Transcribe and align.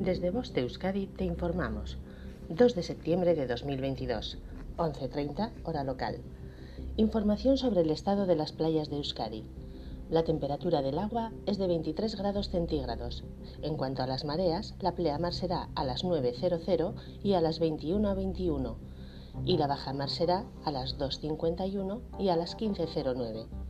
Desde 0.00 0.30
de 0.30 0.60
Euskadi 0.62 1.08
te 1.08 1.24
informamos. 1.24 1.98
2 2.48 2.74
de 2.74 2.82
septiembre 2.82 3.34
de 3.34 3.46
2022, 3.46 4.38
11.30 4.78 5.50
hora 5.64 5.84
local. 5.84 6.16
Información 6.96 7.58
sobre 7.58 7.82
el 7.82 7.90
estado 7.90 8.24
de 8.24 8.34
las 8.34 8.52
playas 8.52 8.88
de 8.88 8.96
Euskadi. 8.96 9.44
La 10.08 10.24
temperatura 10.24 10.80
del 10.80 10.98
agua 10.98 11.32
es 11.44 11.58
de 11.58 11.66
23 11.66 12.16
grados 12.16 12.48
centígrados. 12.48 13.24
En 13.60 13.76
cuanto 13.76 14.02
a 14.02 14.06
las 14.06 14.24
mareas, 14.24 14.74
la 14.80 14.94
pleamar 14.94 15.34
será 15.34 15.68
a 15.74 15.84
las 15.84 16.02
9.00 16.02 16.94
y 17.22 17.34
a 17.34 17.42
las 17.42 17.60
21.21 17.60 18.76
y 19.44 19.58
la 19.58 19.66
bajamar 19.66 20.08
será 20.08 20.46
a 20.64 20.70
las 20.70 20.98
2.51 20.98 22.00
y 22.18 22.30
a 22.30 22.36
las 22.36 22.56
15.09. 22.56 23.69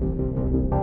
Thank 0.00 0.18
you. 0.18 0.79